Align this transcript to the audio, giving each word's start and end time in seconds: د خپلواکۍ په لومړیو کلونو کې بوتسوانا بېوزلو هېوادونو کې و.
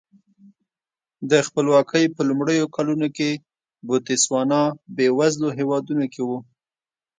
د 1.31 1.31
خپلواکۍ 1.47 2.05
په 2.15 2.21
لومړیو 2.29 2.65
کلونو 2.75 3.07
کې 3.17 3.29
بوتسوانا 3.87 4.61
بېوزلو 4.95 5.49
هېوادونو 5.57 6.05
کې 6.13 6.21
و. 6.27 6.29